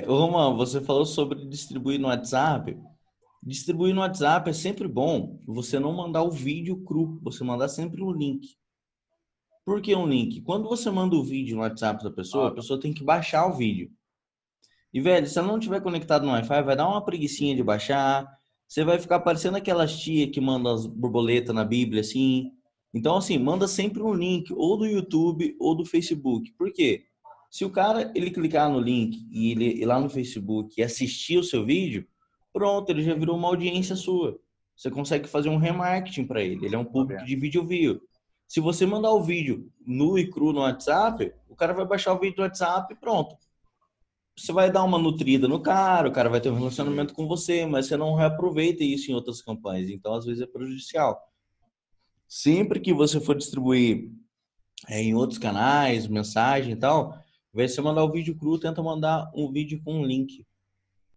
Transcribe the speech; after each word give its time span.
É, 0.00 0.06
Roman, 0.06 0.56
você 0.56 0.80
falou 0.80 1.04
sobre 1.04 1.44
distribuir 1.46 2.00
no 2.00 2.08
WhatsApp. 2.08 2.76
Distribuir 3.42 3.94
no 3.94 4.00
WhatsApp 4.00 4.48
é 4.48 4.52
sempre 4.52 4.88
bom 4.88 5.38
você 5.46 5.78
não 5.78 5.92
mandar 5.92 6.22
o 6.22 6.30
vídeo 6.30 6.82
cru, 6.84 7.18
você 7.22 7.44
mandar 7.44 7.68
sempre 7.68 8.02
um 8.02 8.10
link. 8.10 8.56
Por 9.64 9.80
que 9.82 9.94
um 9.94 10.06
link? 10.06 10.40
Quando 10.40 10.68
você 10.68 10.90
manda 10.90 11.14
o 11.16 11.22
vídeo 11.22 11.56
no 11.56 11.62
WhatsApp 11.62 12.02
da 12.02 12.10
pessoa, 12.10 12.48
a 12.48 12.54
pessoa 12.54 12.80
tem 12.80 12.94
que 12.94 13.04
baixar 13.04 13.46
o 13.46 13.56
vídeo. 13.56 13.90
E, 14.92 15.00
velho, 15.00 15.26
se 15.26 15.38
ela 15.38 15.48
não 15.48 15.60
tiver 15.60 15.80
conectado 15.80 16.24
no 16.24 16.32
Wi-Fi, 16.32 16.62
vai 16.62 16.76
dar 16.76 16.88
uma 16.88 17.04
preguiçinha 17.04 17.54
de 17.54 17.62
baixar. 17.62 18.26
Você 18.66 18.84
vai 18.84 18.98
ficar 18.98 19.20
parecendo 19.20 19.58
aquelas 19.58 19.98
tia 19.98 20.30
que 20.30 20.40
mandam 20.40 20.72
as 20.72 20.86
borboletas 20.86 21.54
na 21.54 21.64
Bíblia, 21.64 22.00
assim. 22.00 22.52
Então, 22.92 23.16
assim, 23.16 23.38
manda 23.38 23.68
sempre 23.68 24.02
um 24.02 24.14
link, 24.14 24.52
ou 24.52 24.76
do 24.76 24.86
YouTube 24.86 25.56
ou 25.60 25.74
do 25.74 25.84
Facebook. 25.84 26.52
Por 26.54 26.72
quê? 26.72 27.04
Se 27.50 27.64
o 27.64 27.70
cara 27.70 28.12
ele 28.14 28.30
clicar 28.30 28.70
no 28.70 28.78
link 28.78 29.26
e 29.30 29.50
ele 29.50 29.82
ir 29.82 29.84
lá 29.84 29.98
no 29.98 30.08
Facebook 30.08 30.72
e 30.78 30.84
assistir 30.84 31.36
o 31.36 31.42
seu 31.42 31.66
vídeo, 31.66 32.06
pronto, 32.52 32.88
ele 32.90 33.02
já 33.02 33.14
virou 33.14 33.36
uma 33.36 33.48
audiência 33.48 33.96
sua. 33.96 34.38
Você 34.76 34.90
consegue 34.90 35.28
fazer 35.28 35.48
um 35.48 35.58
remarketing 35.58 36.26
para 36.26 36.42
ele. 36.42 36.64
Ele 36.64 36.74
é 36.76 36.78
um 36.78 36.84
público 36.84 37.24
de 37.24 37.34
vídeo 37.34 37.66
view. 37.66 38.00
Se 38.46 38.60
você 38.60 38.86
mandar 38.86 39.10
o 39.10 39.22
vídeo 39.22 39.70
nu 39.84 40.18
e 40.18 40.30
cru 40.30 40.52
no 40.52 40.60
WhatsApp, 40.60 41.32
o 41.48 41.56
cara 41.56 41.72
vai 41.74 41.84
baixar 41.84 42.14
o 42.14 42.18
vídeo 42.18 42.36
do 42.36 42.42
WhatsApp 42.42 42.94
e 42.94 42.96
pronto. 42.96 43.36
Você 44.36 44.52
vai 44.52 44.70
dar 44.70 44.84
uma 44.84 44.98
nutrida 44.98 45.46
no 45.46 45.60
cara, 45.60 46.08
o 46.08 46.12
cara 46.12 46.30
vai 46.30 46.40
ter 46.40 46.50
um 46.50 46.56
relacionamento 46.56 47.12
com 47.12 47.26
você, 47.26 47.66
mas 47.66 47.86
você 47.86 47.96
não 47.96 48.14
reaproveita 48.14 48.82
isso 48.82 49.10
em 49.10 49.14
outras 49.14 49.42
campanhas. 49.42 49.90
Então, 49.90 50.14
às 50.14 50.24
vezes, 50.24 50.40
é 50.40 50.46
prejudicial. 50.46 51.20
Sempre 52.26 52.80
que 52.80 52.94
você 52.94 53.20
for 53.20 53.36
distribuir 53.36 54.10
é, 54.88 55.02
em 55.02 55.14
outros 55.14 55.38
canais, 55.38 56.06
mensagem 56.06 56.72
e 56.72 56.76
tal, 56.76 57.22
vai 57.52 57.68
você 57.68 57.80
mandar 57.80 58.04
o 58.04 58.12
vídeo 58.12 58.36
cru, 58.36 58.58
tenta 58.58 58.82
mandar 58.82 59.30
um 59.34 59.50
vídeo 59.50 59.80
com 59.82 60.00
um 60.00 60.04
link. 60.04 60.46